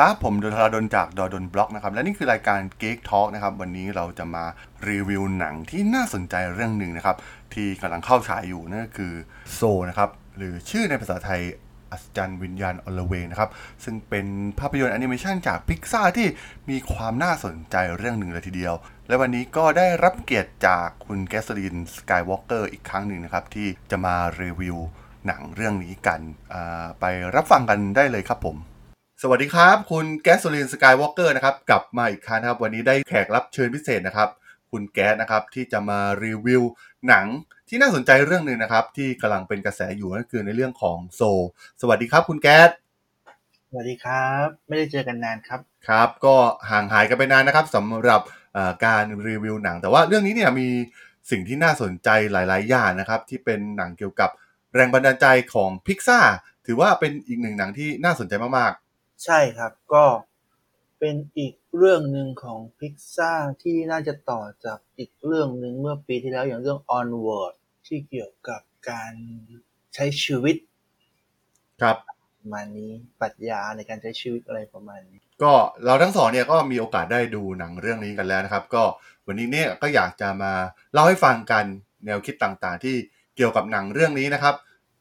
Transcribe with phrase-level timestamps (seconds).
[0.00, 4.44] ครับ ผมดนทราดนจากดอดนบล็อกนะครับ และนี่คือรายการ Geek Talk นะครับ วันนี้เราจะมา
[4.88, 7.16] รีวิวหนังที่น่าสนใจเรื่องหนึ่งนะครับ
[7.54, 9.12] ที่กำลังเข้าฉายอยู่นั่นก็คือ
[9.54, 11.40] โซนะครับ หรือชื่อในภาษาไทย
[11.90, 13.50] อัศจรรย์วิญญาณอลเวงนะครับ
[13.84, 14.26] ซึ่งเป็น
[14.58, 16.28] ภาพยนตร์แอนิเมชันจากพิกซาที่
[16.70, 18.74] มีความน่าสนใจเรื่องหนึ่งเลยทีเดียว
[19.08, 24.76] และวันนี้ก็ได้รับเกียรติจากคุณแกสลินสกายวอล์กเกอร์อีกครั้งหนึ่งนะครับที่จะมารีวิว
[25.26, 26.20] หนังเรื่องนี้กัน
[27.00, 28.58] ไปรับฟังกันได้เลยครับผม
[29.26, 34.28] สวัสดีครับ คุณแก๊สโซลินสกายวอล์กเกอร์นะครับกลับมาอีกครั้งนะครับ วันนี้ได้แขกรับเชิญพิเศษนะครับ
[34.70, 36.62] คุณแก๊สนะครับที่จะมารีวิว
[37.08, 37.26] หนัง
[37.68, 41.22] ที่น่าสนใจเรื่องหนึ่งนะครับ ที่กำลังเป็นกระแสอยู่นั่นคือในเรื่องของโซ
[41.80, 42.70] สวัสดีครับ คุณแก๊ส
[43.70, 46.36] สวัสดีครับ ไม่ได้เจอกันนานครับครับ ก็
[46.70, 48.20] ห่างหายกันไปนานนะครับสำหรับ
[48.54, 50.68] เอ่อการรีวิวหนัง แต่ว่าเรื่องนี้เนี่ยมี
[51.30, 54.30] สิ่งที่น่าสนใจหลาย ๆ อย่างนะครับ ที่เป็นหนังเกี่ยวกับ
[54.74, 56.20] แรงบันดาลใจของพิกซ่า
[56.66, 58.72] ถือว่าเป็นอีกหนึ่งหนังที่น่าสนใจมาก
[59.24, 60.04] ใช่ครับ ก็
[60.98, 67.54] เป็นอีกเรื่องหนึ่งของพิกซ่าที่น่าจะต่อจากอีกเรื่องหนึ่งเมื่อปีที่แล้วอย่างเรื่อง Onward
[67.86, 69.12] ที่เกี่ยวกับการ
[69.94, 71.96] ใช้ชีวิตๆครับ
[72.40, 75.52] ประมาณนี้ปรัชญาในการใช้ชีวิตอะไรประมาณนี้ ก็
[75.84, 78.82] เราทั้งสองเนี่ยก็มีโอกาสได้ดูหนังเรื่องนี้กันแล้วนะครับ ก็
[79.26, 80.52] วันนี้เนี่ยก็อยากจะมา
[80.92, 81.64] เล่าให้ฟังกัน
[82.06, 82.96] แนวคิดต่างๆ ที่
[83.36, 84.54] เกี่ยวกับหนังเรื่องนี้นะครับ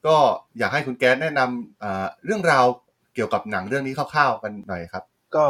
[0.07, 0.17] ก็
[0.57, 2.65] อยากให้คุณแก๊สแนะนำเอ่อเรื่องราว
[3.13, 5.03] เกี่ยวกับหนังเรื่องนี้คร่าวๆกันหน่อยครับ
[5.35, 5.45] ก็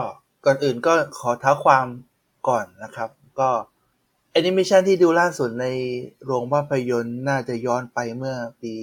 [0.45, 1.86] ก่อนอื่นก็ขอเท้าความ
[2.47, 3.50] ก่อนนะครับ ก็
[4.31, 5.67] แอนิเมชันที่ดูล่าสุดใน
[6.25, 8.73] โรงภาพยนตร์น่าจะย้อนไปเมื่อปี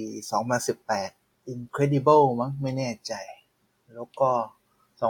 [0.71, 3.13] 2018 Incredible มั้งไม่แน่ใจ
[3.95, 4.31] แล้วก็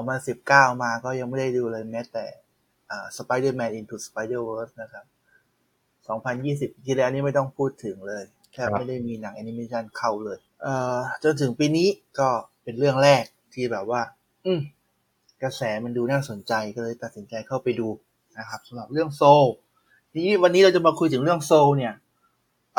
[0.01, 2.25] 2019 มาก็ยังไม่ได้ดูเลยแม้แต่
[3.17, 5.05] Spider-Man Into Spider-Verse นะครับ
[6.79, 8.23] 2020 ที่แล้วนี่ไม่ต้องพูดถึงเลย
[8.53, 11.87] แทบไม่ได้มีหนังแอนิเมชันเข้าเลย เอ่อจนถึงปีนี้
[12.19, 12.29] ก็
[12.63, 13.23] เป็นเรื่องแรก
[13.55, 14.01] ที่แบบว่า
[14.45, 14.59] อืม
[15.43, 17.87] กระแสมันดูน่าสนใจก็เลยตัดสินใจเข้าไปดู
[18.39, 19.45] นะครับสำหรับเรื่องโซล
[20.11, 21.93] ทีนี้วันนี้เราจะมาคุยถึงเรื่องโซลเนี่ย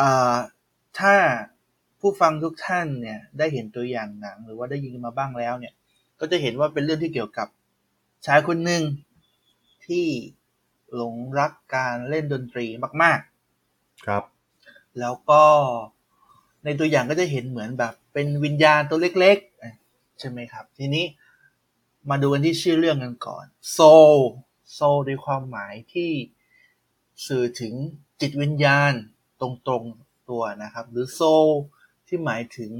[0.01, 0.37] อ่า
[0.99, 1.15] ถ้า
[2.01, 5.75] ผู้ฟังทุกท่านเนี่ย ได้เห็นตัวอย่างหนัง หรือว่าได้ยินมาบ้างแล้วเนี่ย
[6.21, 7.49] ก็จะเห็นว่าเป็นเรื่องที่เกี่ยวกับ
[8.27, 8.83] ชายคนหนึ่ง
[9.87, 10.07] ที่
[10.95, 12.67] หลงรักการเล่นดนตรี
[13.03, 13.19] มาก
[13.63, 14.25] ๆ ครับ
[15.01, 15.43] แล้วก็
[16.65, 19.75] ในตัวอย่างก็จะเห็นเหมือนแบบ เป็นวิญญาณตัวเล็กๆอะ
[20.23, 21.05] ใช่ไหมครับ ทีนี้
[22.11, 23.79] มาดูกันที่ชื่อเรื่องกันก่อน โซ
[24.15, 24.17] ล
[24.75, 26.11] โซลในความหมายที่
[27.27, 27.75] สื่อถึง
[28.21, 28.93] จิตวิญญาณ
[29.41, 31.49] ตรงๆตัวนะครับ หรือโซล
[32.09, 32.73] ที่หมายถึง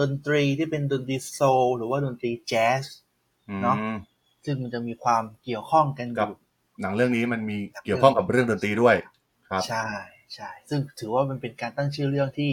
[0.00, 2.84] ดนตรีที่เป็นดนตรีโซลหรือว่าดนตรีแจ๊ส
[3.48, 3.76] อืมเนาะ
[4.44, 6.36] ซึ่งมันจะมีความเกี่ยวข้องกันอกับยู่
[6.80, 8.96] หนังเรื่องนี้มันมีเกี่ยวข้องกับเรื่องดนตรีด้วย
[9.48, 9.86] ครับ ใช่
[10.34, 12.52] ใช่ซึ่งถือว่ามันเป็นการตั้งชื่อเรื่องที่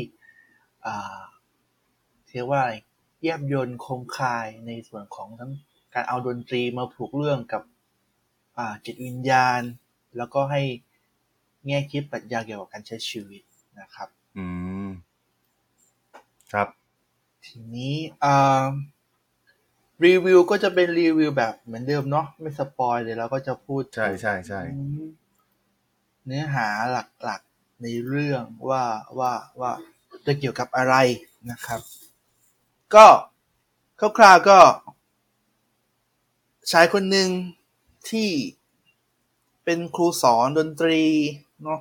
[0.85, 1.19] อ่า
[2.31, 2.61] เรียกว่า
[3.19, 5.51] อะไรแยบยนต์คมคาย ในส่วนของทั้ง
[5.93, 7.63] การเอาดนตรีมาผูกเรื่องกับ
[8.57, 9.61] อ่าจิตวิญญาณ
[10.17, 10.61] แล้วก็ให้
[11.67, 13.41] แง่คิดปรัชญาเกี่ยวกับการใช้ชีวิต
[13.79, 14.45] นะครับ อื
[14.85, 14.89] ม
[16.51, 16.67] ครับ
[17.45, 18.65] ทีนี้อ่า
[20.05, 24.81] รีวิวก็จะเป็นรีวิวแบบเหมือนเดิมเนาะไม่สปอยเลยเราก็จะพูด ใช่ใช่ใช่ถึง
[26.25, 26.67] เนื้อหา
[27.23, 28.83] หลักๆในเรื่องว่า
[29.19, 29.71] ว่าว่า
[30.25, 30.95] จะเกี่ยวกับอะไร
[31.51, 31.81] นะครับ
[32.95, 33.07] ก็
[33.99, 34.59] คร่าวๆก็
[36.71, 37.29] ชายคนหนึ่ง
[38.09, 38.29] ที่
[39.63, 41.01] เป็นครูสอนดนตรี
[41.63, 41.79] เนาะ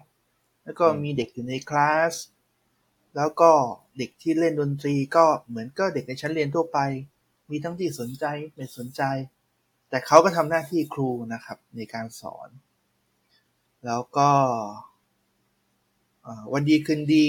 [0.65, 2.15] แล้วก็มีเด็กอยู่ในคลาส
[3.17, 3.51] แล้วก็
[3.99, 6.79] เด็กที่เล่นดนตรีก็เหมือนก็เด็กในชั้นเรียนทั่วไป
[7.51, 9.03] มีทั้งที่สนใจไม่สนใจ
[9.89, 12.49] แต่เขาก็ทำหน้าที่ครูนะครับในการสอน
[13.87, 14.31] แล้วก็
[16.23, 17.27] เอ่อวันดีคืนดี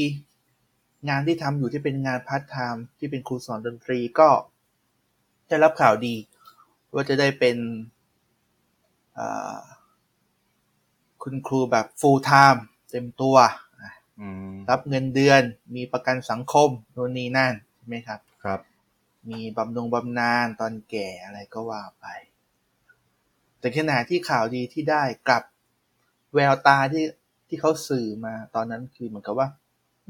[1.07, 4.29] งานที่ทำอยู่ที่เป็นงานพาร์ทไทม์ที่เป็นครูสอนดนตรีก็
[5.47, 6.15] ได้รับข่าวดี
[6.93, 7.57] ว่าจะได้เป็น
[9.13, 9.59] เอ่อ
[11.23, 12.59] คุณครูแบบ full time
[12.89, 13.37] เต็มตัว
[14.19, 15.41] อืมรับเงินเดือน
[15.75, 18.59] มีประกันสังคมโน่นนี่นั่น ใช่ไหมครับ ครับ
[19.29, 22.05] มีบำนงบำนาญตอนแก่อะไรก็ว่าไป
[23.59, 25.43] แต่ขณะที่ข่าวดีที่ได้กลับ
[26.33, 27.05] แววตาที่
[27.47, 29.47] ที่เขาสื่อมาตอนนั้นคือเหมือนกับว่า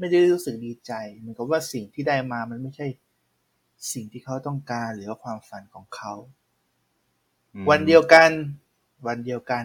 [0.00, 2.86] ไม่ได้รู้สึกดีใจเหมือนกับว่าสิ่งที่ได้มามันไม่ใช่
[3.92, 6.12] สิ่งที่เขาต้องการหรือว่าความฝันของเขา
[7.54, 8.30] อืมวันเดียวกัน
[9.06, 9.64] วันเดียวกัน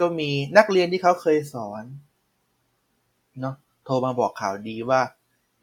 [0.00, 1.84] ก็มีนักเรียนที่เขาเคยสอน
[3.40, 5.00] เนาะโทรมาบอกข่าวดีว่า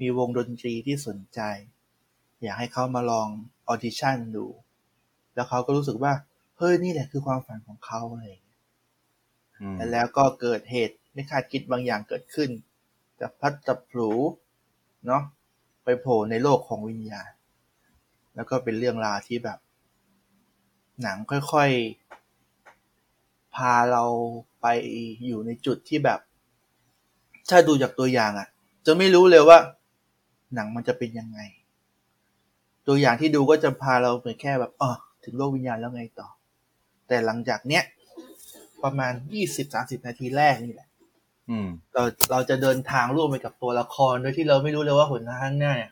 [0.01, 1.39] มีวงดนตรีที่สนใจ
[2.42, 3.27] อยากให้เขามาลอง
[3.68, 4.45] ออดิชั่นดู
[5.36, 6.13] แล้วเขาก็รู้สึกว่า
[6.57, 8.62] เฮ้ย นี่แหละคือความฝันของเขาอะไรอย่างเงี้ย
[9.62, 12.50] อืมแล้วก็เกิดเหตุไม่คาดคิดบางอย่างเกิดขึ้น
[13.21, 14.09] จับพัดจับผลู
[15.07, 15.23] เนาะ
[15.83, 17.29] ไปโผล่ในโลกของวิญญาณ
[18.35, 19.59] แล้วก็เป็นเรื่องราวที่แบบ
[21.01, 24.03] หนังค่อยๆ พาเรา
[24.61, 24.65] ไป
[25.25, 26.19] อยู่ในจุดที่แบบ
[27.49, 28.47] ถ้าดูจากตัวอย่างอะ่ะ
[28.85, 29.57] จะไม่รู้เลยว่า
[30.55, 31.39] หนังมันจะเป็นยังไง
[32.87, 34.91] ตัวอย่างที่ดูก็จะพาเราไปแค่แบบอ๋อ
[35.23, 36.29] ถึงโลกวิญญาณแล้วไงต่อ
[37.07, 37.83] แต่หลังจากเนี้ย
[38.83, 40.86] ประมาณยี่สิบสาสิบนาทีแรกนี่แหละ
[41.94, 45.91] เราเราจะเดินทางร่วมไปกับตัวละครโดยที่เราไม่รู้เลยว่าหนทางข้างหน้าเนี่ย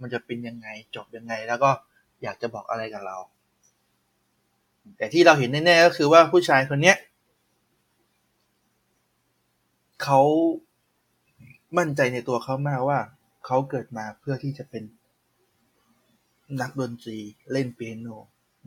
[0.00, 1.70] มันจะเป็นยังไงจบยังไง แล้วก็
[2.22, 3.16] อยากจะบอกอะไรกับเรา
[4.96, 6.96] แต่ที่เราเห็นแน่ๆก็คือว่าผู้ชายคนเนี้ย
[10.02, 10.20] เขา
[11.78, 12.98] มั่นใจในตัวเขามากว่า
[13.46, 14.84] เขาเกิดมาเพื่อที่จะเป็น
[16.60, 17.18] นักดนตรี
[17.52, 18.08] เล่นเปียโน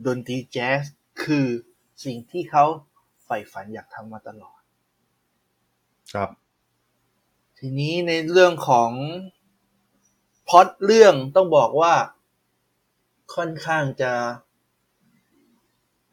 [0.06, 0.84] ดนตรีแจ๊ส
[1.24, 1.46] คือ
[2.04, 2.64] สิ่งที่เขา
[3.24, 4.59] ใฝ่ฝันอยากทำมาตลอด
[6.14, 6.30] ครับ
[7.58, 8.90] ทีนี้ในเรื่องของ
[10.48, 11.94] พล็อตเรื่องต้องบอกว่า
[13.34, 14.12] ค่อนข้างจะ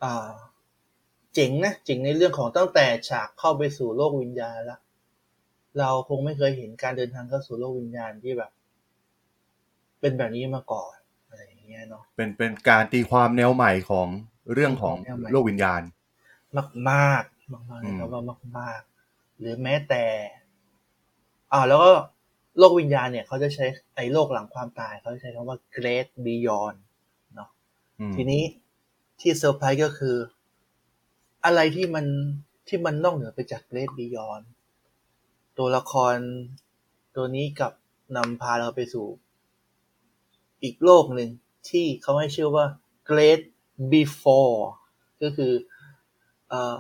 [0.03, 0.29] อ่า
[1.33, 4.79] เจ๋งนะเจ๋งในเรื่องของตั้งแต่ฉากเข้าไปสู่โลกวิญญาณละ
[5.79, 8.51] เราคงไม่เคยเห็นการเดินทางเข้าสู่โลกวิญญาณที่แบบ
[9.99, 10.95] เป็นแบบนี้มาก่อน
[11.27, 14.07] อะไรอย่างเงี้ยเนาะเป็นเป็นการตีความแนวใหม่ของ
[14.53, 15.81] เรื่องของแนวใหม่โลกวิญญาณ
[16.57, 17.23] มากมาก
[17.53, 18.96] มากมากๆเลยครับว่ามากมากๆ
[19.39, 20.03] หรือแม้แต่
[21.53, 21.91] อ่าแล้วก็
[22.57, 26.77] โลกวิญญาณเนี่ยเขาจะใช้ไอ้โลกหลังความตายเขาจะใช้คำว่า great beyond
[27.35, 27.49] เนาะ
[27.99, 28.43] อืมทีนี้
[29.19, 30.17] ที่เซอร์ไพรส์ก็คือ
[31.45, 32.05] อะไรที่มัน
[32.67, 34.45] ที่มันนอกเหนือไปจาก great beyond
[35.57, 36.15] ตัวละคร
[37.15, 37.71] ตัวนี้กับ
[38.15, 39.07] นำพาเราไปสู่
[40.63, 41.29] อีกโลกหนึ่ง
[41.69, 42.65] ที่เขาให้ชื่อว่า
[43.09, 43.41] great
[43.93, 44.59] before
[45.21, 45.53] ก็คือ
[46.49, 46.79] เอ่อ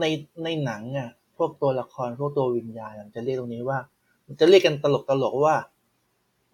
[0.00, 0.04] ใน
[0.44, 3.78] ในหนังอะพวกตัวละครพวกตัววิญญาณมันจะเรียกตรงนี้ว่า
[4.26, 5.56] มันจะเรียกกันตลกตลกๆว่า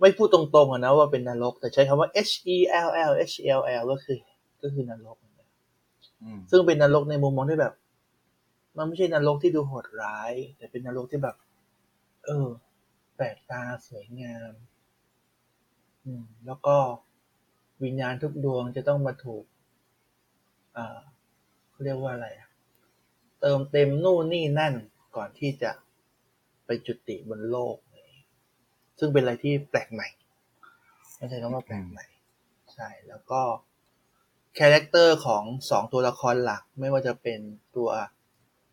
[0.00, 4.18] ไม่พูดตรงๆอะนะว่าเป็นนรก แต่ใช้คำว่า H E L L H E L L ก็คือ
[4.62, 5.16] ก็คือนรก
[6.22, 7.74] อืมซึ่งเป็นนรกในมุมมองที่แบบ
[8.76, 11.36] มันไม่ใช่นรกที่ดูโหดร้าย แต่เป็นนรกที่แบบ
[12.24, 12.48] เออ
[13.16, 14.52] แปลกตาสวยงาม
[16.04, 16.76] อืม แล้วก็
[17.82, 19.44] วิญญาณทุกดวงจะต้องมาถูก
[20.76, 20.98] อ่า
[21.70, 22.43] เขาเรียกว่าอะไรอะ
[23.46, 24.74] เติมเต็มนู่นนี่นั่น
[25.16, 25.70] ก่อนที่จะ
[26.66, 28.12] ไปจุติบนโลกเลย
[28.98, 30.08] ซึ่งเป็นอะไรที่แปลกใหม่
[31.16, 32.04] ไม่ใช่คำว่าแปลกใหม่
[32.74, 33.40] ใช่ แล้วก็
[34.58, 37.40] character ของสองตัวละครหลัก ไม่ว่าจะเป็น
[37.76, 37.90] ตัว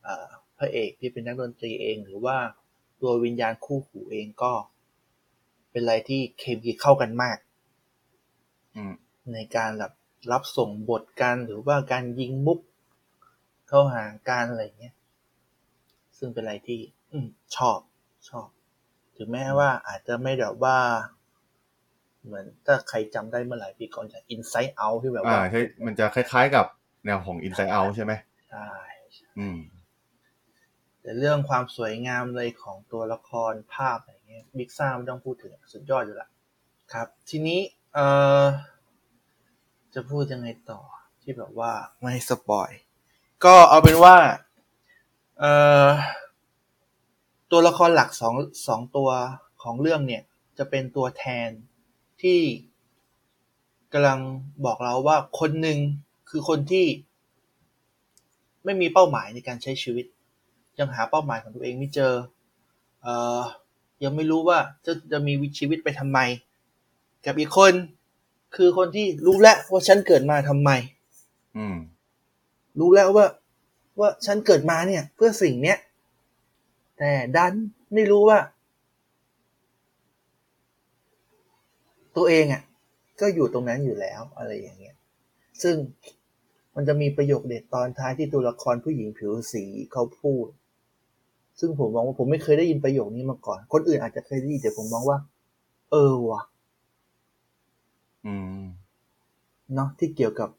[0.03, 2.37] เอ่อพระเอกที่เป็นนักดนตรีเอง หรือว่า
[3.01, 4.53] ตัววิญญาณคู่หูเองก็
[5.71, 7.37] เป็นอะไรที่เคมีเข้ากันมาก
[8.75, 8.93] อืม
[9.33, 9.93] ในการแบบ
[10.31, 12.59] รับส่งบทกันหรือว่าการยิงมุก
[13.73, 14.95] เข้าหาการอะไรอย่างเงี้ย
[16.17, 16.79] ซึ่งเป็นอะไรที่
[17.11, 17.79] อืมชอบ
[18.29, 18.47] ชอบ
[19.17, 20.77] ถึงแม้ว่าอาจจะไม่แบบว่า
[22.25, 26.65] เหมือนถ้าใครจำได้เมื่อหลายปีก่อนจาก Inside Out ที่แบบอ่าว่าใช่มันจะคล้ายๆกับ
[27.05, 28.13] แนวของ Inside Out ใช่ไหม
[28.49, 28.69] ใช่
[29.39, 29.57] อืม
[31.01, 36.29] แต่เรื่องความสวยงามเลยของตัวละครภาพอะไรเงี้ยบิ๊กซ่าไม่ต้องพูดถึงสุดยอดอยู่ละ
[36.93, 37.59] ครับ ทีนี้
[37.93, 38.05] เอ่
[38.43, 38.45] อ
[39.93, 40.81] จะพูดยังไงต่อ
[41.21, 42.69] ที่แบบว่าไม่ให้สปอย
[43.45, 44.15] ก็เอาเป็นว่า
[45.39, 45.51] เอ่
[45.87, 45.89] อ
[47.51, 48.35] ตัวละครหลักสอง
[48.67, 49.09] สองตัว
[49.63, 50.23] ของเรื่องเนี่ย
[50.57, 51.49] จะเป็นตัวแทน
[52.21, 52.39] ที่
[53.93, 54.19] กำลัง
[54.65, 55.79] บอกเราว่าคนหนึ่ง
[56.29, 56.85] คือคนที่
[58.65, 60.05] ไม่มีเป้าหมายในการใช้ชีวิต
[60.79, 62.13] ยังหาเป้าหมายของตัวเองไม่เจอ
[63.01, 63.41] เอ่อ
[64.03, 66.19] ยังไม่รู้ว่าจะจะมีชีวิตไปทำไม
[67.25, 67.73] กับอีกคน
[68.55, 70.71] คือคนที่รู้แล้วว่าฉันเกิดมาทำไม
[71.57, 71.75] อืม
[72.79, 73.27] รู้แล้วว่า
[73.99, 75.77] ว่าฉันเกิดมาเนี่ย เพื่อสิ่งเนี้ย
[76.97, 77.53] แต่ดัน
[77.93, 78.39] ไม่รู้ว่า
[82.15, 82.63] ตัวเองอะ
[83.21, 84.95] ก็อยู่ตรงนั้นอยู่แล้วอะไรอย่างเงี้ย
[85.63, 85.75] ซึ่ง
[86.75, 90.47] มันจะมีประโยคเด็ดตอนท้ายที่ตัวละครผู้หญิงผิวสีเขาพูด
[91.59, 95.17] ซึ่งผมมองว่าผมไม่เคยได้ยินประโยคนี้มาก่อน คนอื่นอาจจะเคยได้ยินแต่ผมมองว่า
[95.91, 96.41] เออว่ะ
[98.25, 98.63] อืม
[99.75, 100.49] เนาะที่เกี่ยวกับ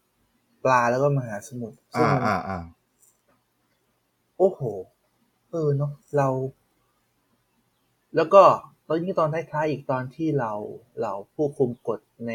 [0.64, 2.59] ปลาแล้วก็มหาสมุทรซึ่งอ่ามันอ่าอ่า
[4.38, 4.61] โอ้โห
[5.50, 6.28] เออเนาะเรา
[8.16, 8.42] แล้วก็
[8.87, 10.52] ตอนนี้ตอนท้ายๆอีกตอนที่เหล่า
[11.00, 12.33] เหล่าผู้คุมกฎใน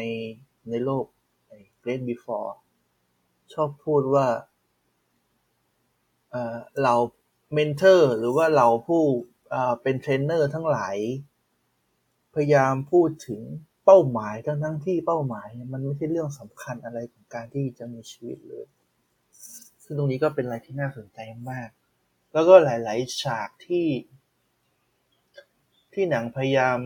[0.68, 1.04] ในโลก
[1.46, 2.50] ไอ้ Great Before
[3.52, 4.26] ชอบพูดว่า
[6.30, 6.94] เอ่อเหล่า
[7.54, 9.02] mentor หรือว่าเหล่าผู้
[9.50, 10.96] เอ่อเป็นเทรนเนอร์ทั้งหลาย
[12.34, 13.40] พยายามพูดถึง
[13.90, 18.66] เป้าหมายทั้งทั้งที่เป้าหมายเนี่ยมันไม่ใช่เรื่องสำคัญอะไรของการที่จะมีชีวิตเลย
[19.82, 21.18] ซึ่งตรงนี้ก็เป็นอะไรที่น่าสนใจ
[21.50, 21.68] มาก
[22.32, 23.86] แล้วก็หลาย ๆ ฉากที่
[25.92, 26.78] ที่หนังพยายาม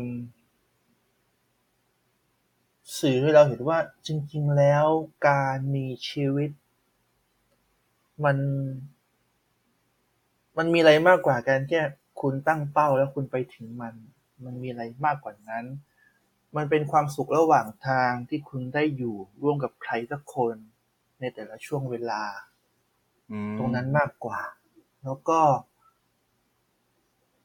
[2.99, 4.87] สื่อให้เราเห็นว่าจริง ๆ แล้ว
[5.29, 6.51] การมีชีวิต
[8.25, 8.37] มัน
[10.57, 11.81] มันมีอะไรมากกว่าการแค่
[12.21, 13.95] คุณตั้งเป้าแล้วคุณไปถึงมัน
[14.45, 15.65] มันมีอะไรมากกว่านั้น
[16.57, 20.57] มันเป็นความสุขระหว่างทางที่คุณได้อยู่ร่วมกับใครสักคน
[21.21, 22.23] ในแต่ละช่วงเวลา
[23.31, 24.41] อืมตรงนั้นมากกว่า
[25.05, 25.41] แล้วก็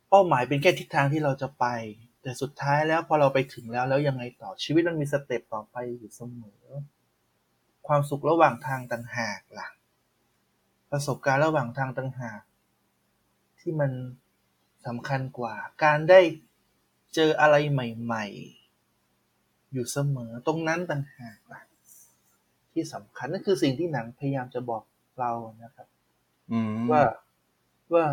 [0.10, 1.66] เป้าหมายเป็นแค่ทิศทางที่เราจะไป
[2.22, 6.62] แต่สุดท้ายแล้วพอเราไปถึงแล้วแล้วยังไงต่อชีวิตมันมีสเต็ปต่อไปอยู่เสมอ
[7.88, 9.68] ความสุขระหว่างทางต่างหากล่ะ
[10.92, 12.42] ประสบการณ์ระหว่างทางต่างหาก
[13.60, 13.92] ที่มัน
[14.86, 16.22] สำคัญกว่า การได้
[17.16, 18.57] เจออะไรใหม่ ๆ
[19.74, 21.62] อยู่เสมอตรงนั้นต่างหากล่ะ
[22.74, 24.84] ที่สำคัญนั่นคือสิ่งที่หนังพยายามจะบอก
[25.20, 25.32] เรา
[25.64, 25.88] นะครับ
[26.52, 27.04] อืมว่า
[27.94, 28.06] ว่า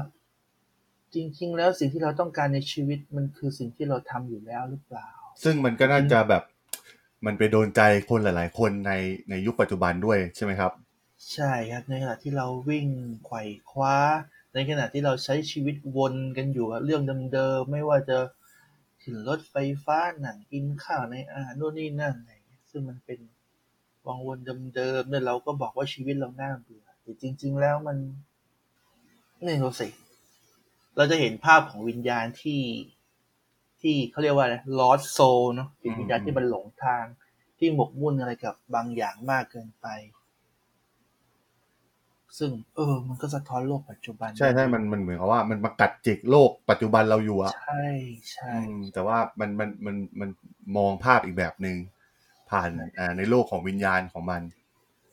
[1.14, 5.08] จริง ๆ แล้วสิ่งที่เราต้องการในชีวิตมันคือสิ่งที่เราทำอยู่แล้วหรือเปล่า
[5.42, 6.42] ซึ่งมันก็น่าจะแบบ
[7.26, 8.92] มันไปโดนใจคนหลาย ๆ คนใน
[9.30, 10.73] ในยุคปัจจุบันด้วยใช่ไหมครับ
[11.32, 12.87] ใช่ครับในขณะที่เราวิ่ง
[13.25, 13.96] ไขว่คว้า
[14.54, 17.02] ในขณะที่เราใช้ชีวิตวนกันอยู่กับเรื่อง
[17.34, 18.18] เดิมๆไม่ว่าจะ
[19.04, 23.18] ขึ้นรถไฟฟ้าหนังกินข้าวในอาหารโน่นนี่นั่น อะไรอย่างเงี้ย ซึ่งมันเป็น
[24.06, 24.38] วังวน
[24.75, 27.96] เดิมๆเนี่ยเราก็บอกว่าชีวิตเราน่าเบื่อ แต่จริง ๆ แล้วมัน
[29.44, 29.88] ไม่รู้สิ
[30.96, 32.62] เราจะเห็นภาพของวิญญาณที่
[33.80, 37.04] ที่เขาเรียกว่าอะไร lost soul เนาะจิตวิญญาณที่มันหลงทาง
[37.58, 39.87] ที่หมกมุ่นอะไรกับบางอย่างมากเกินไป
[42.38, 47.84] ซึ่งเออ มันก็สะท้อนโลกปัจจุบัน ใช่ใช่มันมันเหมือนกับว่ามันมากัดจิกโลกปัจจุบันเราอยู่อะใช่
[48.32, 50.30] ใช่อืมแต่ว่ามันมันมันมัน
[50.76, 51.76] มองภาพอีกแบบหนึ่ง
[52.50, 54.42] ผ่านอ่าในโลกของวิญญาณของมัน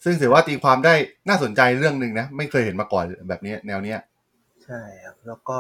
[0.03, 0.93] ซึ่งถือว่าตีความได้
[1.29, 3.99] น่าสนใจเรื่องหนึ่งนะ ไม่เคยเห็นมาก่อนแบบนี้แนวเนี้ย
[4.63, 5.59] ใช่ครับ แล้วก็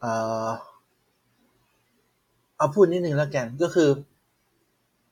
[0.00, 0.06] เอ
[0.46, 0.48] อ
[2.56, 3.90] เอาพูดนิดนึงแล้วกันก็คือ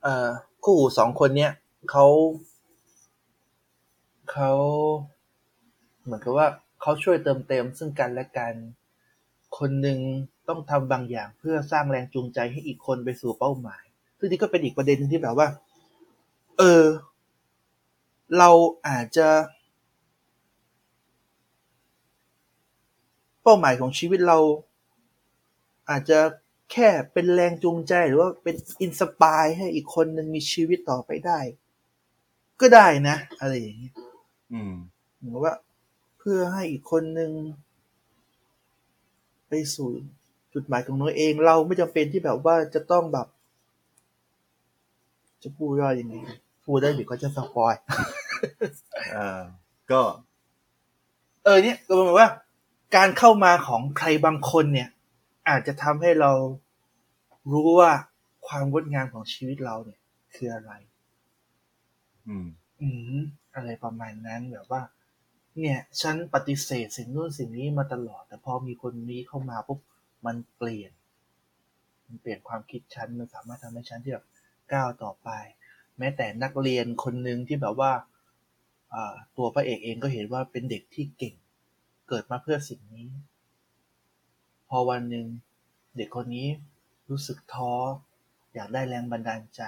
[0.03, 0.29] เอ่อ
[0.63, 1.51] คู่หูสองคนเนี้ย
[1.91, 2.05] เขา
[4.31, 4.51] เขา
[6.05, 6.47] เหมือนกับว่า
[6.81, 8.53] เขาช่วยเติมเต็มซึ่งกันและกัน
[9.57, 9.99] คนหนึ่ง
[10.47, 13.83] ต้องทำบางอย่างเพื่อสร้างแรงจูงใจให้อีกคนไปสู่เป้าหมาย
[14.17, 15.47] ซึ่งนี่ก็เป็นอีกประเด็นหนึงที่แบบว่า
[16.57, 16.85] เออ
[18.37, 18.49] เรา
[18.87, 19.29] อาจจะ
[23.41, 24.37] เป้าหมายของชีวิตเรา
[25.89, 26.19] อาจจะ
[26.71, 31.39] แค่เป็นแรงจูงใจหรือว่าเป็นอินสปายให้อีกคนหนึ่งมีชีวิตต่อไปได้
[32.61, 33.93] ก็ได้นะ อะไรอย่างเงี้ย
[34.51, 34.73] อืม
[35.17, 37.31] เหมือนกับว่าเพื่อให้อีกคนหนึ่ง
[39.47, 39.89] ไปสู่
[40.53, 43.27] จุดหมายของตัวเอง เราไม่จำเป็นที่แบบว่าจะต้องแบบ
[45.43, 46.15] จะพูดว่ายังไง
[46.65, 47.73] พูดได้เดี๋ยวก็จะสปอย
[49.13, 49.41] เออ
[49.91, 50.01] ก็
[51.43, 52.29] เออ เนี่ยก็หมายว่า
[52.95, 54.89] การเข้ามาของใครบางคนเนี่ย
[55.49, 56.31] อาจจะทำให้เรา
[57.51, 57.91] รู้ว่า
[58.47, 59.99] ความงดงามของชีวิตเราเนี่ย
[60.35, 60.71] คืออะไร
[62.27, 62.47] อืม
[62.81, 62.87] อื
[63.19, 63.21] ม
[63.55, 64.81] อะไรประมาณนั้นแบบว่า
[65.59, 69.79] เนี่ยฉันปฏิเสธสิ่งนู้นสิ่งนี้มาตลอด แต่พอมีคนนี้เข้ามาปุ๊บ
[70.25, 70.91] มันเปลี่ยน
[72.07, 74.25] มันเปลี่ยนความคิดฉันมันสามารถทำให้ฉันที่แบบ
[74.73, 75.29] ก้าวต่อไป
[75.97, 77.91] แม้แต่นักเรียนคนหนึ่งที่แบบว่า
[79.37, 81.35] ตัวพระเอกเองก็เห็นว่าเป็นเด็กที่เก่ง
[82.09, 83.07] เกิดมาเพื่อสิ่งนี้
[84.69, 85.25] พอวันหนึ่ง
[85.97, 86.47] เด็กคนนี้
[87.09, 87.73] รู้สึกท้อ
[88.53, 89.61] อยากได้แรงบันดาลใจ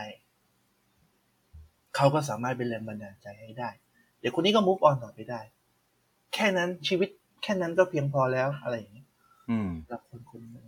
[1.95, 3.69] เขาก็สามารถเป็นแรงบันดาลใจให้ได้
[4.21, 5.41] เด็กคนนี้ก็ move on ต่อไปได้
[6.33, 7.09] แค่นั้นชีวิต
[7.43, 9.03] แค่นั้นก็เพียงพอแล้วอะไรอย่างนี้
[9.49, 10.65] อืมกับคนคนหนึง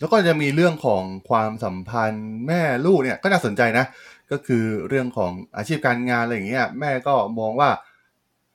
[0.00, 3.84] แล้วก็จะมีเรื่องของความสัมพันธ์แม่ลูกเนี่ยก็น่าสนใจนะ
[4.30, 7.70] ก็คือเรื่องของอาชีพการงานอะไรอย่างเงี้ยแม่ก็มองว่า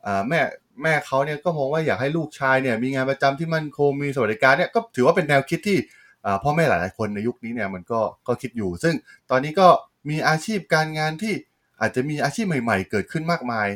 [0.06, 0.42] อ่าแม่
[0.84, 5.78] แม่เขาเนี่ยก็มองว่าอยากให้ลูกชายเนี่ยมีงานประจำที่มั่นคงมีสวัสดิการเนี่ยก็ถือว่าเป็นแนวคิดที่
[6.26, 8.96] อ่าพ่อแม่หลายๆคนในยุคนี้เนี่ยมันก็ก็คิดอยู่ ซึ่ง
[9.30, 9.68] ตอนนี้ก็
[10.10, 11.34] มีอาชีพการงานที่
[11.82, 13.68] อาจจะมีอาชีพใหม่ ๆ เกิดขึ้นมากมาย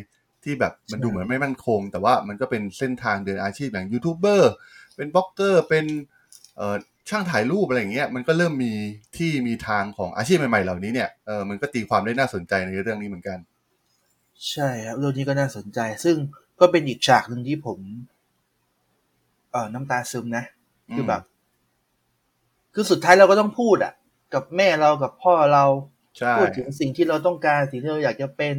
[0.44, 4.52] ที่แบบมันดูเหมือนไม่มั่นคง แต่ว่ามันก็เป็นเส้นทางเดินอาชีพอย่างยูทูบเบอร์
[4.96, 5.86] เป็นบล็อกเกอร์เป็น
[6.58, 6.76] เอ่อ
[7.10, 8.74] ช่างถ่ายรูปอะไรอย่างเงี้ยมันก็เริ่มมี
[9.18, 13.38] ที่มีทางของอาชีพใหม่ๆเหล่านี้เนี่ยเออมันก็ตีความได้น่าสนใจในเรื่องนี้เหมือนกัน
[14.52, 16.16] ใช่ครับเรื่องนี้ก็น่าสนใจ ซึ่ง
[16.60, 17.80] ก็เป็นอีกฉากหนึ่งที่ผม
[19.52, 20.44] เอ่อน้ำตาซึมนะ
[20.90, 21.22] อืมคือแบบ
[22.74, 23.94] คือสุดท้ายเราก็ต้องพูดอะ
[24.34, 25.66] กับแม่เรากับพ่อเรา
[26.18, 28.56] ใช่พูดถึงสิ่งที่เราต้องการสิ่งที่เราอยากจะเป็น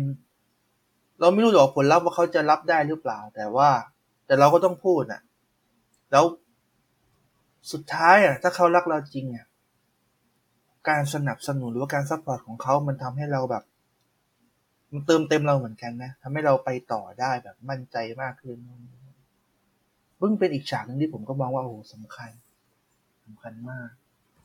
[1.21, 3.71] เราไม่รู้หรอกผลลัพธ์ว่าเขาจะรับได้หรือเปล่า แต่ว่า
[4.27, 5.23] แต่เราก็ต้องพูดน่ะ
[6.13, 6.25] แล้ว
[7.73, 9.47] สุดท้ายอะ ถ้าเขารักเราจริงอะ
[10.89, 13.65] การสนับสนุนหรือว่าการ support ของเขามันทำให้เราแบบ
[14.93, 18.59] มันเติมเต็มเราเหมือนกันนะทำให้เราไปต่อได้แบบมั่นใจมากขึ้น
[20.19, 22.31] ซึ่งเป็นอีกฉากหนึ่งที่ผมก็มองว่าโอ้โหสำคัญ
[23.25, 23.89] สำคัญมาก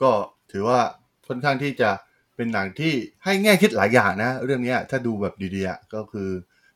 [0.01, 0.11] ก็
[0.51, 0.79] ถือว่า
[1.27, 1.89] ค่อนข้างที่จะ
[2.35, 6.29] เป็นหนังที่ให้แง่คิดหลายอย่างนะ เรื่องนี้ถ้าดูแบบดีๆก็คือ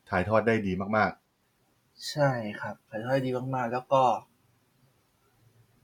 [0.10, 1.12] ถ่ายทอดได้ดีมาก
[2.10, 4.04] ใช่ครับ ถ่ายทอดได้ดีมากๆ แล้วก็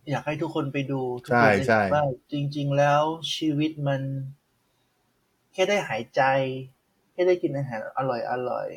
[0.10, 2.02] อยากให้ทุกคนไปดูทุกใช่คนได้ใช่เห็นว่า
[2.32, 3.04] จริง ๆ แล้ว
[3.36, 4.02] ชีวิตมัน
[5.54, 6.22] แค่ได้หายใจ
[7.12, 8.70] แค่ได้กินอาหารอร่อยอร่อย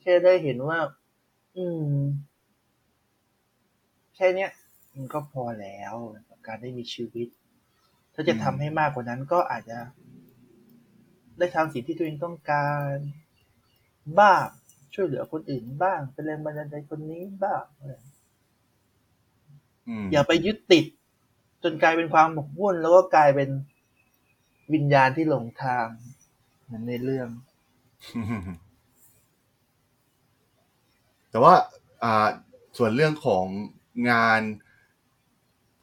[0.00, 0.78] แค่ได้เห็นว่า
[1.56, 1.92] อืม
[4.14, 4.50] แค่เนี้ย
[4.94, 5.94] มันก็พอแล้ว
[6.28, 7.28] กับการได้มีชีวิต
[8.14, 9.78] ถ้าจะทำให้มากกว่านั้นก็อาจจะ
[11.38, 12.94] ได้ทำสิ่งที่ตัวเองต้องการ
[14.20, 14.44] บ้าง
[14.94, 20.84] ช่วยเหลือคนอื่นบ้าง เป็นแรงบันดาลใจคนนี้บ้างอะไรๆอืมอย่าไปยึดติด
[21.62, 23.48] จนกลายเป็นความหมกมุ่นแล้วก็กลายเป็น
[24.72, 25.86] วิญญาณที่หลงทาง
[26.64, 27.28] เหมือนในเรื่อง
[31.30, 31.54] แต่ว่า
[32.04, 32.28] อ่า
[32.78, 33.46] ส่วนเรื่องของ
[34.10, 34.40] งาน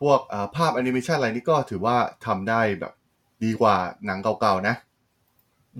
[0.01, 2.93] พวกอ่าภาพแอนิเมชันอะไรนี่ก็ถือว่าทำได้แบบ
[3.43, 4.75] ดีกว่าหนังเก่าๆนะ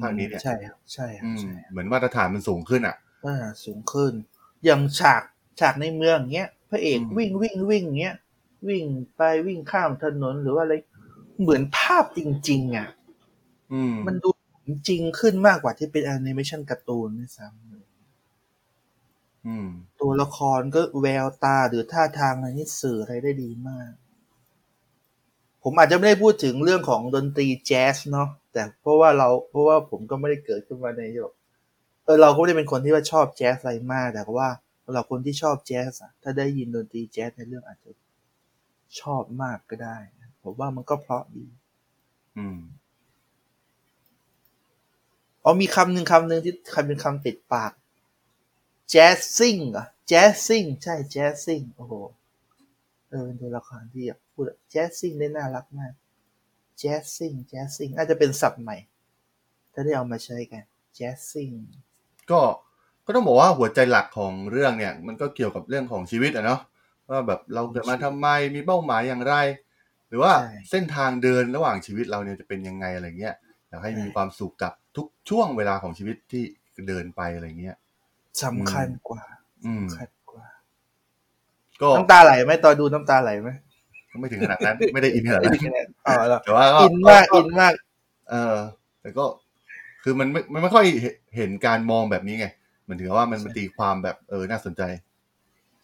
[0.02, 4.14] ภาคนี้เนี่ยใช่ครับใช่ครัอืบมใช่เหมือนมาตรฐานมันสูงขึ้นอะอ่าสูงขึ้น
[4.66, 5.24] อย่างฉาก
[5.60, 8.16] ฉากในเมืองเงี้ยพระเอกอืมวิ่งวิ่งวิ่งเงี้ย
[8.68, 8.86] วิ่ง
[9.16, 10.76] ไปวิ่งข้ามถนนหรือว่าอะไร
[11.42, 12.88] เหมือนภาพจริง ๆ อะ
[13.72, 14.30] อืมมันดู
[14.88, 19.68] จริงขึ้นมากกว่าที่เป็นแอนิเมชันการ์ตูนด้วยซ้ำอืม
[20.00, 23.92] ตัวละครก็แววตาหรือท่าทางอะไรนี่สื่ออะไรได้ดีมาก
[25.64, 31.34] ผมอาจจะไม่ได้พูดถึงเรื่องของดนตรีแจ๊สเนาะ แต่เพราะว่าเราเพราะว่าผมก็ไม่ได้เกิดขึ้นมาในแบบ
[32.06, 34.50] เออเราก็ไม่ได้เป็นคนที่ว่าชอบแจ๊สอะไรมาก แต่ว่า
[34.86, 37.92] สำหรับคนที่ชอบแจ๊สอะถ้าได้ยินดนตรีแจ๊สในเรื่องอาจจะ
[39.00, 41.46] ชอบมากก็ได้นะผมว่ามันก็เพราะดี
[42.38, 42.60] อืม
[45.44, 47.72] อ๋อมีคำหนึ่งคำหนึ่งที่คำเป็นคำติดปาก
[48.94, 51.94] jazzing เหรอ jazzing ใช่ jazzing โอ้โห
[53.10, 55.94] เออเป็นตัวละครที่แบบพูดอะ jazzing ได้น่ารักมาก
[56.82, 58.78] jazzing jazzing น่าจะเป็นศัพท์ใหม่
[59.74, 60.64] ถ้าได้เอามาใช้กัน
[60.98, 61.56] jazzing
[62.32, 62.40] ก็
[63.06, 66.60] ก็ต้องบอกว่าหัวใจหลักของเรื่องเนี่ย มันก็เกี่ยวกับเรื่องของชีวิตอะเนาะ
[67.10, 69.36] ว่าแบบเราเกิดมาทำไมมีเป้าหมายอย่างไร
[70.10, 73.36] หรือว่าใช่เส้นทางเดินระหว่างชีวิตเราเนี่ยจะเป็นยังไงอะไรเงี้ย
[73.68, 76.44] อยากให้มีความสุขกับทุกช่วงเวลาของชีวิตที่
[76.88, 77.76] เดินไปอะไรเงี้ย
[78.44, 79.24] สำคัญกว่า
[79.66, 80.46] อืมสำคัญกว่า
[81.82, 83.65] ก็น้ำตาไหลไหมตอนดูน้ำตาไหลไหมก็
[84.20, 87.74] ไม่ถึงขนาดนั้นไม่ได้อินขนาดไม่นั้ดีนขนาดอ๋อแล้วแต่ว่าก็อินมากอินมาก
[88.30, 88.56] เออ
[89.02, 89.26] แต่ก็
[90.04, 92.48] คือมันไม่มันไม่ค่อยเห็นเห็นการมองแบบนี้ไง
[92.84, 94.84] เหมือนถึงว่ามันมันตีความแบบเออน่าสนใจ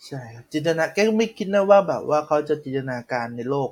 [0.05, 3.69] ใช่ครับจินตนาแกก็ไม่คิดนะว่าแบบว่าเขาจะจินตนาการในโลก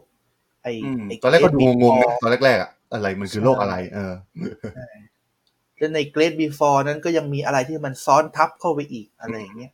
[0.64, 4.14] ไอ้อืมไอ้ตอนแรกก็ดูงงๆนะ Great ตอนแรกๆอะอะไรมันคือโลกอะไร เออ
[5.78, 9.72] แล้วใน Great Before นั้นก็ยังมีอะไรที่มันซ้อนทับเข้าไปอีกอะไรอย่างเงี้ย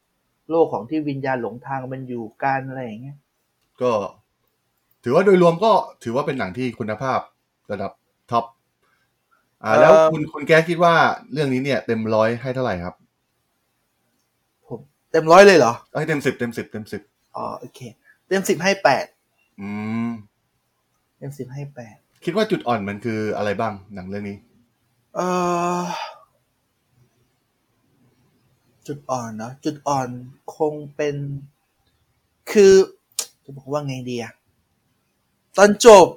[0.51, 3.17] โลกของที่วิญญาณหลงทางมันอยู่กันอะไรอย่างเงี้ย
[3.81, 3.91] ก็
[5.07, 5.71] ถือว่าโดยรวมก็
[6.03, 7.19] ถือว่าเป็นหนังที่คุณภาพ
[7.71, 7.91] ระดับ
[8.31, 8.45] ท็อป
[9.63, 10.93] อ่า แล้วคุณคุณแก้คิดว่า
[11.33, 12.95] เรื่องนี้เนี่ย เต็มร้อยให้เท่าไหร่ครับ
[14.67, 14.79] ผม
[15.11, 17.01] เต็มร้อยเลยเหรอเอ้ยเต็มสิบเต็มสิบเต็มสิบ
[17.35, 17.79] อ๋อโอเค
[18.27, 19.05] เต็มสิบให้แปด
[19.59, 19.69] อื
[20.07, 20.09] ม
[21.17, 24.37] เต็มสิบให้แปดคิดว่าจุดอ่อนมันคืออะไรบ้างหนังเรื่องนี้
[25.15, 25.19] เอ
[25.79, 25.81] อ
[28.87, 30.07] จุดอ่อนเนาะจุดอ่อน
[30.55, 31.15] คงเป็น
[32.51, 32.73] คือ
[33.43, 34.33] จะบอกว่าไงดีอะ
[35.57, 36.07] ตอนจบ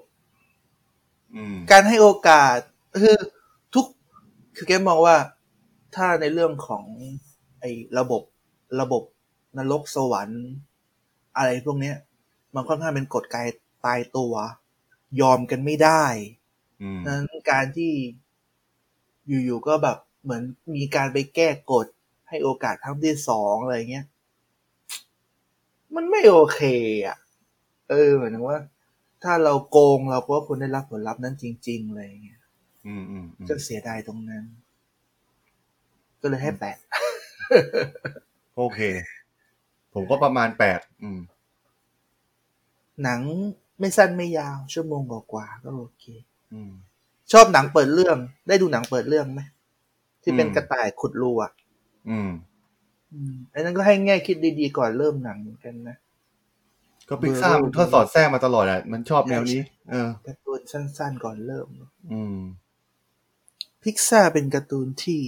[1.35, 2.57] อืมการให้โอกาส
[3.03, 3.16] คือ
[3.74, 3.87] ทุก
[4.57, 5.16] คือแกมองว่า
[5.96, 6.85] ถ้าในเรื่องของ
[7.61, 8.22] ไอ้ระบบ
[8.81, 9.03] ระบบ
[9.59, 10.44] นรกสวรรค์
[11.37, 11.96] อะไรพวกเนี้ย
[12.55, 13.48] มันค่อนข้างเป็นกฎกาย
[13.85, 14.35] ตายตัว
[15.20, 16.05] ยอมกันไม่ได้
[16.83, 17.92] อืมนั้นการที่
[19.29, 20.42] อยู่ๆก็แบบเหมือน
[20.74, 21.87] มีการไปแก้กฎ
[22.29, 24.07] ให้โอกาสครั้งที่สองอะไรเงี้ย
[25.94, 26.61] มันไม่โอเค
[27.07, 27.16] อะ
[27.90, 28.59] เออเหมือนว่า
[29.23, 32.41] ถ้าเราโกงเราก็ควรได้รับผลลัพธ์นั้นจริงๆอะไรเงี้ย
[32.87, 34.45] อืมอืมอืมก็เสียดายตรงนั้น
[36.21, 36.79] ก็เลยให้แปด
[38.57, 38.81] โอเค
[39.95, 41.21] ผมก็ประมาณแปดอืม
[43.03, 43.21] หนัง
[43.81, 46.05] ไม่สั้นไม่ยาว ชั่วโมงกว่าๆก็โอเค
[46.55, 46.73] อืม
[47.33, 49.41] ชอบหนังเปิดเรื่อง ได้ดูหนังเปิดเรื่องไหม
[50.23, 51.53] ที่เป็นอืมกระต่ายขุดรูอะ
[52.11, 52.31] อืม
[53.15, 55.97] อืมอันนั้นก็ให้แง่คิดดีๆก่อนเริ่มหนังเหมือนกันนะ
[57.09, 61.66] ก็พิกซ่ามันก็สอดแทรกมาตลอดอะมันชอบแนวนี้ เออการ์ตูนสั้นๆก่อนเริ่ม
[62.12, 62.38] อืม
[63.83, 65.23] พิกซ่าเป็นการ์ตูนที่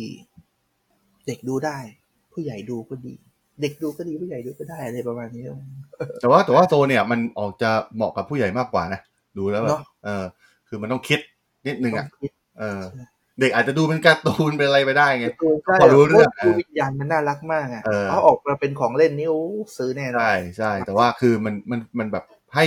[1.27, 1.79] เด็กดูได้
[2.33, 3.15] ผู้ใหญ่ดูก็ดี
[3.61, 5.45] เด็กดูก็ดีผู้ใหญ่ดูก็ได้อะไรประมาณนี้
[6.21, 9.01] แต่ว่าแต่ว่าโซเนี่ยมันออกจะเหมาะกับผู้ใหญ่มากกว่านะ
[9.39, 10.25] ดูแล้วแบเนบอะเออ
[10.69, 11.21] คือมันต้องคิด
[11.67, 12.81] นิดนึงอะต้องคิดเออ
[13.41, 19.43] เด็กอาจจะดูเป็นการ์ตูนเป็นอะไรไปได้ไงการ์ตูนใช่พอรู้เรื่องพวกวิญญาณมันน่ารักมากอะเออเขาออกมาเป็นของเล่นนี่โอ้
[19.77, 22.25] ซื้อแน่นอนใช่ใช่แต่ว่าคือมันมันมันแบบ
[22.55, 22.65] ให้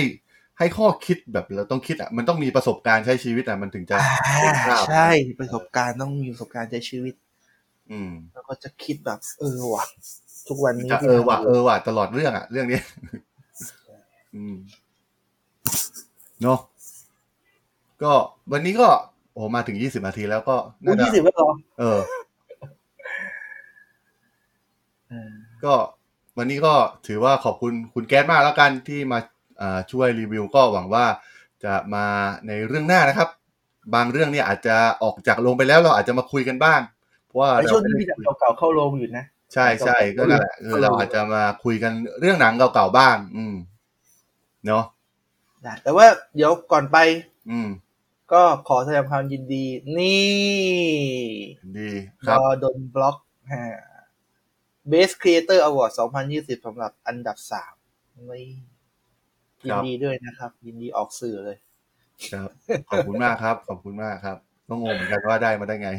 [0.58, 4.08] ให้ข้อคิดแบบเราต้องคิดอะมันต้องมีประสบการณ์ใช้ชีวิตอะมันถึงจะอ่า
[4.40, 5.08] เห็นภาพใช่
[5.40, 7.14] ประสบการณ์ต้องมีประสบการณ์ใช้ชีวิต
[7.90, 9.84] อืม แล้วก็จะคิดแบบเออว่ะ
[10.48, 12.80] ทุกวันนี้จะที่เออว่ะทำเออว่ะตลอดเรื่องอะ เรื่องนี้
[14.34, 14.54] อืม
[16.42, 16.58] เนาะ
[18.02, 18.12] ก็
[18.52, 18.88] วันนี้ก็
[19.34, 22.00] โอ้มาถึงยี่สิบนาทีแล้วก็อู้น่าจะยี่สิบแล้วเหรอเออ
[25.10, 25.30] เออ
[25.64, 25.74] ก็
[26.38, 26.74] วันนี้ก็
[27.06, 29.18] ถือว่าขอบคุณคุณแก๊สมากแล้วกันที่มา
[29.62, 31.04] อ่าช่วยรีวิวก็หวังว่า
[31.64, 32.06] จะมา
[32.46, 33.28] ในเรื่องหน้านะครับ
[33.94, 36.80] บางเรื่องเนี่ยอาจจะออกจากลงไปแล้วเราอาจจะมาคุยกันบ้าง
[37.26, 43.54] เพราะว่าไอเราช่วงนี้ไม่มีได้แต่เก่าๆเข้าโรงอยู่นะ ใช่ใช่ก็นั่นแหละคือเราอาจจะมาคุยกันเรื่องหนังเก่าๆบ้าง อืม
[44.66, 44.84] เนาะ
[45.66, 46.96] นะแต่ว่าเดี๋ยวก่อนไป
[47.50, 47.68] อืม
[48.32, 49.64] ก็ขอแสดงความยินดี
[49.98, 50.34] นี่
[51.78, 51.90] ดี
[52.26, 53.16] คดรับอดนบล็อก
[53.52, 53.64] ฮะ
[54.90, 55.92] Best Creator Award
[56.28, 57.74] 2020สำหรับอันดับสาม
[58.30, 58.46] นี่
[59.66, 61.58] ยินดีด้วยนะครับ ยินดีออกสื่อเลย
[62.32, 62.48] ครับ
[62.90, 64.36] ขอบคุณมากครับ ขอบคุณมากครับ
[64.68, 65.90] ก็งงเหมือนกันว่าได้มาได้ไง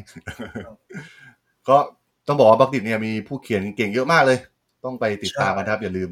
[1.69, 1.77] ก็
[2.27, 4.37] ต้องบอกว่า Blockdit เนี่ยมีผู้เขียนเก่งเยอะมากเลย
[4.85, 6.09] ต้องไปติดตามกันครับ อย่าลืม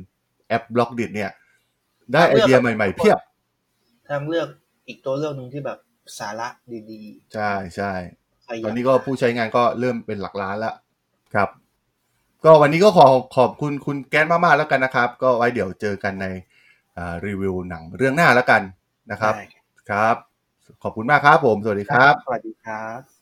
[0.48, 1.32] แอป Blockdit เนี่ย
[2.14, 3.18] ได้ไอเดียใหม่ๆเพียบ
[4.10, 4.48] ทางเลือก
[4.88, 5.78] อีกตัวเลือกหนึ่งที่แบบ
[6.20, 6.48] สาระ
[6.92, 7.02] ดี
[7.34, 10.76] ใช่ใช่ๆใครยาตอนนี้ก็ผู้ใช้งานก็เริ่มเป็นหลักล้านแล้ว
[11.34, 11.50] ครับ
[12.46, 16.28] ก็วันนี้ก็ขอขอบคุณคุณแก๊สมากๆแล้วกันนะครับ ก็ไว้เดี๋ยวเจอกันใน
[16.98, 18.62] อ่ารีวิวหนังเรื่องหน้าแล้วกัน
[19.12, 19.46] นะครับได้
[19.90, 20.16] ครับ
[20.84, 23.13] ขอบคุณมากครับผม สวัสดีครับ สวัสดีครับ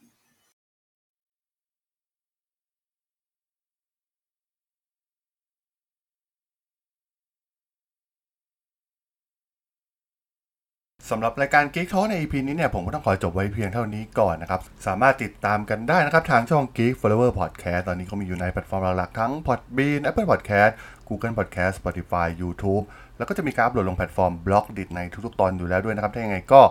[11.10, 20.72] สำหรับรายการ Geek Talk ใน EP นี้เนี่ยผมก็ต้องขอจบไว้เพียงเท่านี้ก่อนนะครับ สามารถติดตามกันได้นะครับ ทางช่อง Geek Flower Podcast ตอนนี้เขามีอยู่ในแพลตฟอร์มหลักๆทั้ง Podbean Apple Podcast
[21.08, 22.84] Google Podcast Spotify YouTube
[23.18, 26.62] แล้วก็จะมีการอัปโหลดลงแพลตฟอร์ม b l o g d i t ในทุกๆ ตอนอยู่แล้วด้วยนะครับ ถ้ายังไงก็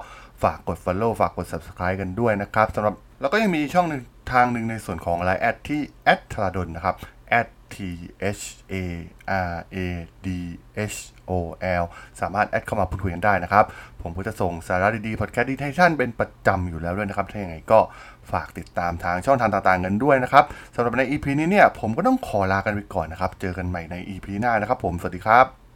[0.42, 3.86] ฝากกด Follow ฝากกด Subscribe กันด้วยนะครับสำหรับแล้วก็ยังมีช่อง
[4.32, 5.80] ทางหนึ่งในส่วนของ Line แอดที่
[6.32, 6.96] t h a r a d o n นะครับ
[7.46, 7.48] t
[7.80, 8.74] h a
[9.52, 9.76] r a
[10.26, 10.28] d
[10.94, 10.98] h
[11.30, 11.32] o
[11.82, 11.84] l
[12.20, 13.64] สามารถแอดเข้ามาพูดคุยกันได้นะครับ
[14.02, 17.80] ผมก็จะส่งสาระดีๆพอดแคสต์ดีให้ท่านเป็นประจำอยู่แล้วด้วยนะครับ ถ้าอย่างไรก็
[18.32, 25.69] ฝากติดตามทางช่องทางต่างๆกันด้วยนะครับสำหรับใน EP นี้เนี่ยผมก็ต้องขอลากันไปก่อนนะครับ เจอกันใหม่ใน EP หน้านะครับ ผมสวัสดีครับ